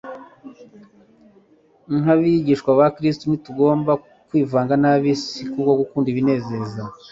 [1.99, 3.91] Nk’abigishwa ba Kristo, ntitugomba
[4.27, 6.81] kwivanga n’ab’isi kubwo gukunda ibinezeza,